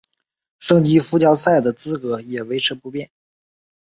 [0.57, 3.11] 升级附加赛的资格也维持不变。